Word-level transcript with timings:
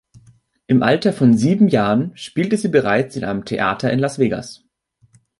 Im 0.65 0.81
Alter 0.81 1.13
von 1.13 1.37
sieben 1.37 1.67
Jahren 1.67 2.11
spielte 2.17 2.57
sie 2.57 2.69
bereits 2.69 3.15
in 3.15 3.23
einem 3.23 3.45
Theater 3.45 3.93
in 3.93 3.99
Las 3.99 4.17
Vegas. 4.17 4.63